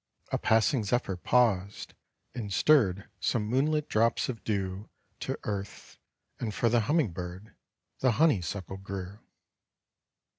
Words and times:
A 0.31 0.39
passing 0.39 0.83
zephyr 0.83 1.15
paused, 1.15 1.93
and 2.33 2.51
stirred 2.51 3.07
Some 3.19 3.43
moonlit 3.45 3.87
drops 3.87 4.29
of 4.29 4.43
dew 4.43 4.89
To 5.19 5.37
earth; 5.43 5.99
and 6.39 6.51
for 6.55 6.69
the 6.69 6.79
humming 6.89 7.11
bird 7.11 7.53
The 7.99 8.13
honeysuckle 8.13 8.77
grew." 8.77 9.19